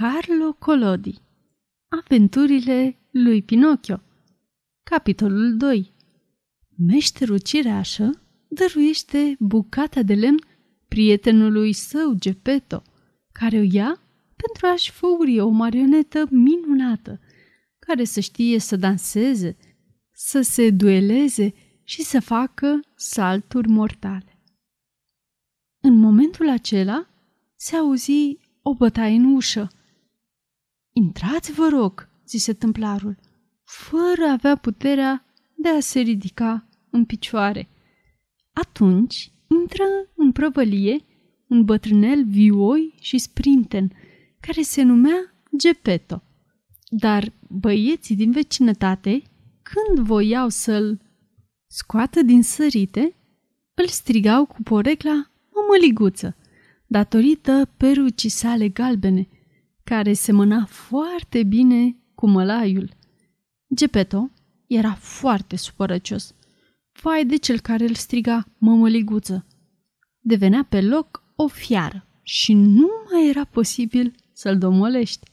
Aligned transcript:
Carlo 0.00 0.52
Collodi 0.52 1.18
Aventurile 1.88 2.96
lui 3.10 3.42
Pinocchio 3.42 4.00
Capitolul 4.82 5.56
2 5.56 5.92
Meșterul 6.76 7.38
cireașă 7.38 8.10
dăruiește 8.48 9.36
bucata 9.38 10.02
de 10.02 10.14
lemn 10.14 10.38
prietenului 10.88 11.72
său 11.72 12.14
Geppetto, 12.14 12.82
care 13.32 13.58
o 13.58 13.62
ia 13.70 14.00
pentru 14.36 14.66
a-și 14.66 14.90
făuri 14.90 15.40
o 15.40 15.48
marionetă 15.48 16.26
minunată, 16.30 17.20
care 17.78 18.04
să 18.04 18.20
știe 18.20 18.58
să 18.58 18.76
danseze, 18.76 19.56
să 20.12 20.40
se 20.40 20.70
dueleze 20.70 21.54
și 21.84 22.02
să 22.02 22.20
facă 22.20 22.80
salturi 22.94 23.68
mortale. 23.68 24.42
În 25.80 25.96
momentul 25.96 26.48
acela 26.48 27.08
se 27.56 27.76
auzi 27.76 28.38
o 28.62 28.74
bătaie 28.74 29.16
în 29.16 29.34
ușă. 29.34 29.68
Intrați, 30.98 31.52
vă 31.52 31.68
rog, 31.68 32.08
zise 32.26 32.52
tâmplarul, 32.52 33.16
fără 33.64 34.28
a 34.28 34.32
avea 34.32 34.56
puterea 34.56 35.24
de 35.54 35.68
a 35.68 35.80
se 35.80 36.00
ridica 36.00 36.68
în 36.90 37.04
picioare. 37.04 37.68
Atunci 38.52 39.32
intră 39.60 39.84
în 40.16 40.32
prăvălie 40.32 41.04
un 41.48 41.64
bătrânel 41.64 42.24
vioi 42.24 42.94
și 43.00 43.18
sprinten, 43.18 43.92
care 44.40 44.62
se 44.62 44.82
numea 44.82 45.34
Geppetto. 45.56 46.22
Dar 46.88 47.32
băieții 47.48 48.16
din 48.16 48.30
vecinătate, 48.30 49.22
când 49.62 50.06
voiau 50.06 50.48
să-l 50.48 51.00
scoată 51.66 52.22
din 52.22 52.42
sărite, 52.42 53.14
îl 53.74 53.86
strigau 53.86 54.46
cu 54.46 54.62
porecla 54.62 55.30
mămăliguță, 55.54 56.36
datorită 56.86 57.70
perucii 57.76 58.28
sale 58.28 58.68
galbene, 58.68 59.28
care 59.88 60.12
semăna 60.12 60.66
foarte 60.66 61.42
bine 61.42 61.96
cu 62.14 62.26
mălaiul. 62.26 62.90
Gepeto 63.74 64.30
era 64.66 64.94
foarte 64.94 65.56
supărăcios. 65.56 66.34
Vai 67.02 67.26
de 67.26 67.36
cel 67.36 67.60
care 67.60 67.84
îl 67.84 67.94
striga 67.94 68.48
mămăliguță. 68.58 69.46
Devenea 70.20 70.66
pe 70.68 70.80
loc 70.80 71.22
o 71.36 71.46
fiară 71.46 72.06
și 72.22 72.52
nu 72.52 72.88
mai 73.10 73.28
era 73.28 73.44
posibil 73.44 74.14
să-l 74.32 74.58
domolești. 74.58 75.30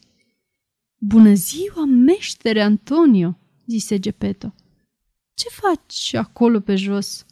Bună 0.98 1.34
ziua, 1.34 1.84
meștere 1.84 2.62
Antonio, 2.62 3.38
zise 3.66 3.98
Gepeto. 3.98 4.54
Ce 5.34 5.48
faci 5.48 6.14
acolo 6.14 6.60
pe 6.60 6.76
jos? 6.76 7.26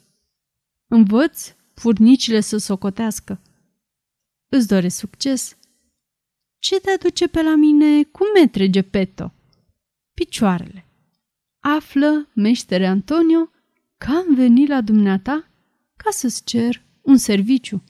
Învăț 0.87 1.55
furnicile 1.73 2.39
să 2.39 2.57
socotească. 2.57 3.41
Îți 4.49 4.67
doresc 4.67 4.97
succes. 4.97 5.57
Ce 6.65 6.79
te 6.79 6.91
aduce 6.91 7.27
pe 7.27 7.41
la 7.41 7.55
mine 7.55 8.03
cu 8.03 8.23
metre 8.39 8.69
Gepeto? 8.69 9.33
Picioarele. 10.13 10.85
Află, 11.59 12.29
meștere 12.33 12.87
Antonio, 12.87 13.49
că 13.97 14.11
am 14.11 14.35
venit 14.35 14.67
la 14.67 14.81
dumneata 14.81 15.47
ca 15.95 16.09
să-ți 16.09 16.43
cer 16.43 16.83
un 17.01 17.17
serviciu. 17.17 17.83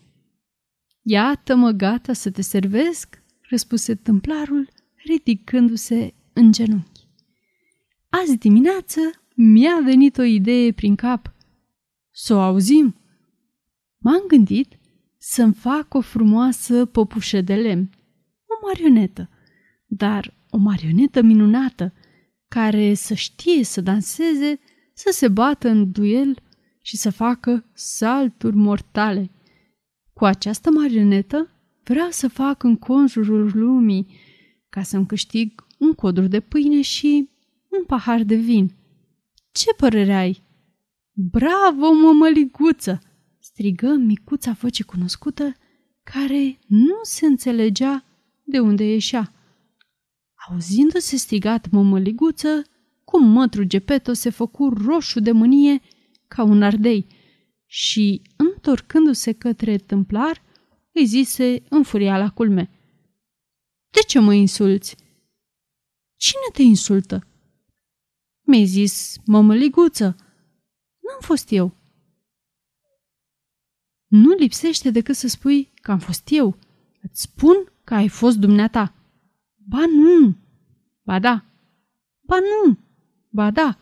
Iată-mă 1.01 1.71
gata 1.71 2.13
să 2.13 2.31
te 2.31 2.41
servesc, 2.41 3.23
răspuse 3.41 3.95
tâmplarul, 3.95 4.69
ridicându-se 4.95 6.13
în 6.33 6.51
genunchi. 6.51 7.07
Azi 8.09 8.37
dimineață 8.37 8.99
mi-a 9.35 9.79
venit 9.83 10.17
o 10.17 10.23
idee 10.23 10.71
prin 10.71 10.95
cap. 10.95 11.33
Să 12.11 12.33
o 12.33 12.39
auzim. 12.39 12.95
M-am 13.97 14.23
gândit 14.27 14.77
să-mi 15.17 15.53
fac 15.53 15.93
o 15.93 16.01
frumoasă 16.01 16.85
păpușă 16.85 17.41
de 17.41 17.55
lemn, 17.55 17.89
o 17.89 18.04
marionetă, 18.65 19.29
dar 19.85 20.33
o 20.49 20.57
marionetă 20.57 21.21
minunată, 21.21 21.93
care 22.47 22.93
să 22.93 23.13
știe 23.13 23.63
să 23.63 23.81
danseze, 23.81 24.59
să 24.93 25.09
se 25.11 25.27
bată 25.27 25.69
în 25.69 25.91
duel 25.91 26.43
și 26.81 26.97
să 26.97 27.09
facă 27.09 27.65
salturi 27.73 28.55
mortale. 28.55 29.31
Cu 30.13 30.25
această 30.25 30.71
marionetă 30.71 31.49
vreau 31.83 32.09
să 32.09 32.27
fac 32.27 32.63
în 32.63 32.75
conjurul 32.75 33.51
lumii 33.53 34.07
ca 34.69 34.83
să-mi 34.83 35.05
câștig 35.05 35.65
un 35.77 35.93
codru 35.93 36.27
de 36.27 36.39
pâine 36.39 36.81
și 36.81 37.29
un 37.69 37.83
pahar 37.85 38.23
de 38.23 38.35
vin. 38.35 38.71
Ce 39.51 39.73
părere 39.77 40.13
ai? 40.13 40.43
Bravo, 41.11 41.91
mămăliguță! 41.91 42.99
strigă 43.39 43.87
micuța 43.87 44.51
voce 44.51 44.83
cunoscută, 44.83 45.53
care 46.03 46.59
nu 46.67 46.99
se 47.01 47.25
înțelegea 47.25 48.03
de 48.45 48.59
unde 48.59 48.83
ieșea. 48.83 49.33
Auzindu-se 50.49 51.15
strigat 51.15 51.69
mămăliguță, 51.69 52.61
cum 53.03 53.27
mătru 53.27 53.63
Gepeto 53.63 54.13
se 54.13 54.29
făcu 54.29 54.69
roșu 54.69 55.19
de 55.19 55.31
mânie 55.31 55.81
ca 56.27 56.43
un 56.43 56.61
ardei 56.61 57.07
și, 57.65 58.21
întorcându-se 58.35 59.31
către 59.31 59.77
tâmplar, 59.77 60.41
îi 60.91 61.05
zise 61.05 61.63
înfuria 61.69 62.17
la 62.17 62.29
culme. 62.29 62.69
De 63.89 63.99
ce 64.07 64.19
mă 64.19 64.33
insulți? 64.33 64.95
Cine 66.15 66.47
te 66.53 66.61
insultă? 66.61 67.27
Mi-ai 68.41 68.65
zis, 68.65 69.17
mămăliguță. 69.25 70.05
N-am 70.99 71.19
fost 71.19 71.51
eu. 71.51 71.75
Nu 74.07 74.33
lipsește 74.33 74.89
decât 74.89 75.15
să 75.15 75.27
spui 75.27 75.71
că 75.81 75.91
am 75.91 75.99
fost 75.99 76.27
eu. 76.31 76.57
Îți 77.01 77.21
spun 77.21 77.71
că 77.85 77.93
ai 77.93 78.07
fost 78.07 78.37
dumneata. 78.37 78.93
Ba 79.55 79.83
nu! 79.85 80.35
Ba 81.03 81.19
da! 81.19 81.45
Ba 82.21 82.35
nu! 82.39 82.77
Ba 83.29 83.51
da! 83.51 83.77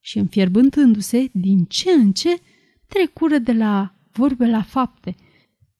Și 0.00 0.18
înfierbântându-se 0.18 1.28
din 1.32 1.64
ce 1.64 1.90
în 1.90 2.12
ce, 2.12 2.40
trecură 2.86 3.38
de 3.38 3.52
la 3.52 3.94
vorbe 4.12 4.46
la 4.46 4.62
fapte 4.62 5.14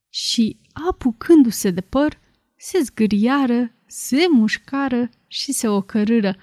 și, 0.09 0.59
apucându-se 0.73 1.71
de 1.71 1.81
păr, 1.81 2.19
se 2.57 2.79
zgâriară, 2.83 3.73
se 3.87 4.27
mușcară 4.33 5.11
și 5.27 5.53
se 5.53 5.69
ocărâră. 5.69 6.37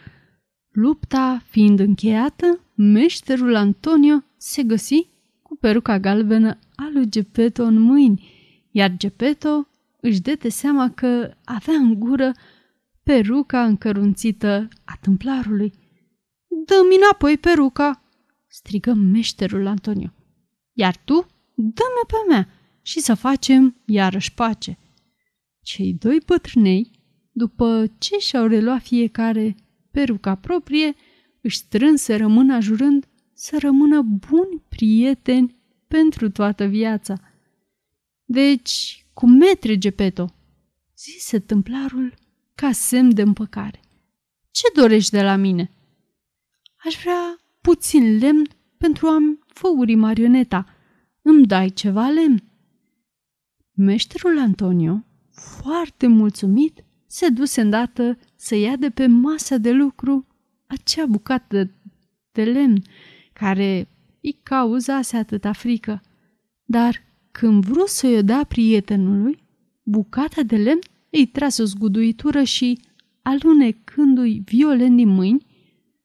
Lupta 0.72 1.42
fiind 1.50 1.80
încheiată, 1.80 2.60
meșterul 2.76 3.56
Antonio 3.56 4.24
se 4.38 4.64
găsi 4.64 5.08
cu 5.42 5.56
peruca 5.56 6.00
galbenă 6.00 6.60
a 6.76 6.90
lui 6.94 7.10
Gepeto 7.10 7.64
în 7.64 7.80
mâini, 7.80 8.28
iar 8.72 8.98
Gepeto 8.98 9.68
își 10.04 10.22
dete 10.22 10.50
seama 10.50 10.90
că 10.90 11.34
avea 11.44 11.74
în 11.74 12.00
gură 12.00 12.32
peruca 13.04 13.66
încărunțită 13.66 14.68
a 14.86 14.98
tâmplarului. 15.02 15.74
Dă-mi 16.66 16.96
înapoi 16.96 17.38
peruca!" 17.38 18.04
strigă 18.48 18.94
meșterul 18.94 19.68
Antonio. 19.68 20.14
Iar 20.74 20.98
tu, 20.98 21.14
dă-mi 21.56 22.08
pe 22.08 22.16
mea 22.30 22.50
și 22.82 23.00
să 23.00 23.14
facem 23.14 23.82
iarăși 23.86 24.34
pace. 24.34 24.78
Cei 25.62 25.94
doi 25.94 26.22
bătrânei, 26.26 26.92
după 27.32 27.86
ce 27.98 28.18
și-au 28.18 28.48
reluat 28.48 28.82
fiecare 28.82 29.56
peruca 29.92 30.36
proprie, 30.36 30.96
își 31.42 31.58
strânse 31.58 32.16
rămâna 32.16 32.60
jurând 32.60 33.06
să 33.34 33.58
rămână 33.60 34.02
buni 34.02 34.64
prieteni 34.70 35.56
pentru 35.88 36.30
toată 36.30 36.66
viața. 36.66 37.16
Deci, 38.26 39.03
cu 39.14 39.28
metre 39.28 39.78
Gepeto, 39.78 40.34
zise 40.98 41.40
tâmplarul 41.40 42.14
ca 42.56 42.72
semn 42.72 43.14
de 43.14 43.22
împăcare. 43.22 43.80
Ce 44.52 44.64
dorești 44.76 45.12
de 45.12 45.22
la 45.22 45.36
mine? 45.36 45.72
Aș 46.86 46.96
vrea 47.02 47.38
puțin 47.62 48.18
lemn 48.18 48.48
pentru 48.78 49.08
a-mi 49.08 49.40
făuri 49.48 49.96
marioneta. 49.96 50.68
Îmi 51.22 51.46
dai 51.46 51.70
ceva 51.70 52.08
lemn? 52.08 52.44
Meșterul 53.72 54.40
Antonio, 54.40 55.04
foarte 55.32 56.08
mulțumit, 56.08 56.84
se 57.08 57.30
duse 57.30 57.62
îndată 57.62 58.18
să 58.36 58.56
ia 58.56 58.76
de 58.76 58.90
pe 58.90 59.08
masa 59.08 59.58
de 59.58 59.72
lucru 59.72 60.28
acea 60.68 61.06
bucată 61.06 61.72
de 62.32 62.44
lemn 62.44 62.82
care 63.34 63.88
îi 64.22 64.40
cauzase 64.44 65.18
atâta 65.18 65.52
frică. 65.52 66.02
Dar 66.64 67.04
când 67.34 67.66
vrut 67.66 67.88
să-i 67.88 68.18
o 68.18 68.22
dea 68.22 68.44
prietenului, 68.44 69.44
bucata 69.84 70.44
de 70.44 70.56
lemn 70.56 70.80
îi 71.10 71.26
trase 71.26 71.62
o 71.62 71.66
zguduitură 71.66 72.44
și, 72.44 72.80
alunecându-i 73.22 74.42
violent 74.46 74.96
din 74.96 75.08
mâini, 75.08 75.46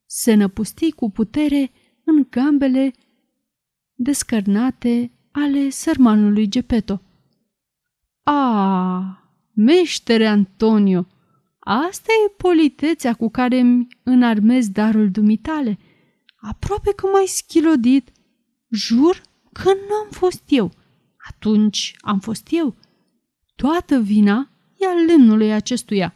se 0.07 0.35
năpusti 0.35 0.91
cu 0.93 1.11
putere 1.11 1.71
în 2.05 2.27
gambele 2.31 2.93
descărnate 3.95 5.13
ale 5.33 5.71
sărmanului 5.71 6.49
Gepeto. 6.49 7.03
A, 8.23 9.33
meștere 9.53 10.27
Antonio, 10.27 11.07
asta 11.59 12.13
e 12.27 12.35
politețea 12.37 13.15
cu 13.15 13.29
care 13.29 13.59
îmi 13.59 13.87
înarmez 14.03 14.69
darul 14.69 15.11
dumitale– 15.11 15.79
aproape 16.41 16.93
că 16.93 17.07
m-ai 17.07 17.27
schilodit. 17.27 18.13
Jur 18.71 19.23
că 19.53 19.69
nu 19.69 19.95
am 20.05 20.11
fost 20.11 20.43
eu. 20.49 20.71
Atunci 21.29 21.97
am 22.01 22.19
fost 22.19 22.47
eu. 22.51 22.77
Toată 23.57 23.99
vina 24.01 24.51
e 24.79 24.87
al 24.87 25.05
lemnului 25.07 25.53
acestuia. 25.53 26.15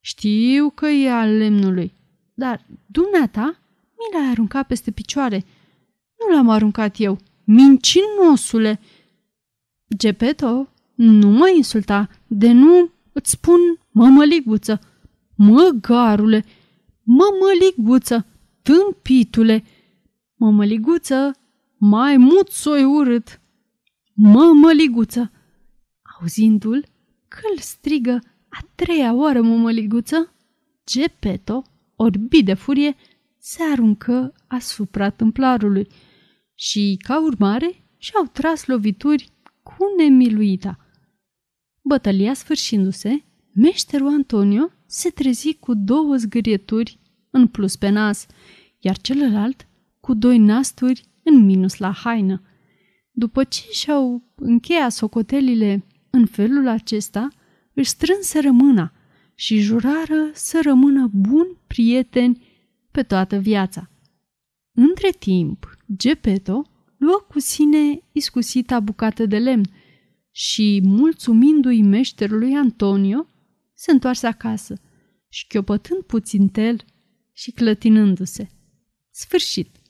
Știu 0.00 0.70
că 0.70 0.86
e 0.86 1.10
al 1.10 1.36
lemnului, 1.36 1.92
dar 2.34 2.66
dumneata 2.86 3.58
mi 3.92 4.18
l-ai 4.18 4.30
aruncat 4.30 4.66
peste 4.66 4.90
picioare. 4.90 5.44
Nu 6.18 6.34
l-am 6.34 6.48
aruncat 6.48 6.94
eu, 6.98 7.18
mincinosule! 7.44 8.80
Gepeto, 9.96 10.68
nu 10.94 11.28
mă 11.28 11.48
insulta, 11.56 12.08
de 12.26 12.52
nu 12.52 12.90
îți 13.12 13.30
spun 13.30 13.58
mămăliguță, 13.90 14.80
măgarule, 15.34 16.44
mămăliguță, 17.02 18.26
tâmpitule, 18.62 19.64
mămăliguță, 20.34 21.36
mai 21.78 22.16
mult 22.16 22.48
soi 22.48 22.84
urât, 22.84 23.40
mămăliguță. 24.12 25.32
Auzindu-l, 26.20 26.86
că 27.28 27.40
îl 27.54 27.58
strigă 27.58 28.18
a 28.48 28.58
treia 28.74 29.14
oară 29.14 29.42
mămăliguță, 29.42 30.34
Gepeto, 30.86 31.62
orbit 31.96 32.44
de 32.44 32.54
furie, 32.54 32.96
se 33.38 33.62
aruncă 33.62 34.34
asupra 34.46 35.10
tâmplarului 35.10 35.86
și, 36.54 36.98
ca 37.02 37.22
urmare, 37.22 37.84
și-au 37.98 38.24
tras 38.24 38.66
lovituri 38.66 39.32
cu 39.62 39.76
nemiluita. 39.96 40.78
Bătălia 41.82 42.34
sfârșindu-se, 42.34 43.24
meșterul 43.54 44.08
Antonio 44.08 44.70
se 44.86 45.10
trezi 45.10 45.54
cu 45.54 45.74
două 45.74 46.16
zgârieturi 46.16 46.98
în 47.30 47.46
plus 47.46 47.76
pe 47.76 47.88
nas, 47.88 48.26
iar 48.78 48.98
celălalt 48.98 49.66
cu 50.00 50.14
doi 50.14 50.38
nasturi 50.38 51.04
în 51.22 51.44
minus 51.44 51.76
la 51.76 51.92
haină. 51.92 52.42
După 53.14 53.44
ce 53.44 53.62
și-au 53.70 54.22
încheiat 54.34 54.92
socotelile 54.92 55.84
în 56.10 56.26
felul 56.26 56.68
acesta, 56.68 57.28
își 57.74 57.88
strânse 57.88 58.50
mâna 58.50 58.92
și 59.34 59.58
jurară 59.58 60.30
să 60.32 60.60
rămână 60.64 61.10
buni 61.12 61.56
prieteni 61.66 62.46
pe 62.90 63.02
toată 63.02 63.36
viața. 63.36 63.90
Între 64.74 65.10
timp, 65.10 65.76
Gepeto 65.96 66.66
luă 66.96 67.26
cu 67.28 67.38
sine 67.38 68.02
iscusita 68.12 68.80
bucată 68.80 69.26
de 69.26 69.38
lemn 69.38 69.64
și, 70.30 70.80
mulțumindu-i 70.84 71.82
meșterului 71.82 72.54
Antonio, 72.54 73.26
se 73.74 73.90
întoarse 73.90 74.26
acasă, 74.26 74.80
șchiopătând 75.28 76.02
puțin 76.02 76.48
tel 76.48 76.84
și 77.32 77.50
clătinându-se. 77.50 78.48
Sfârșit. 79.10 79.81